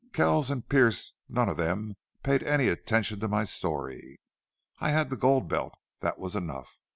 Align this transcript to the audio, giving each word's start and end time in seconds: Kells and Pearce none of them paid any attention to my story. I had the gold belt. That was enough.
Kells 0.13 0.49
and 0.49 0.67
Pearce 0.67 1.13
none 1.29 1.47
of 1.47 1.57
them 1.57 1.95
paid 2.23 2.41
any 2.41 2.67
attention 2.69 3.19
to 3.19 3.27
my 3.27 3.43
story. 3.43 4.19
I 4.79 4.89
had 4.89 5.11
the 5.11 5.15
gold 5.15 5.47
belt. 5.47 5.75
That 5.99 6.17
was 6.17 6.35
enough. 6.35 6.79